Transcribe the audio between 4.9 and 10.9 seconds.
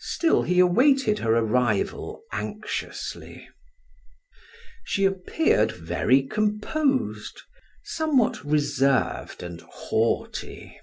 appeared very composed, somewhat reserved, and haughty.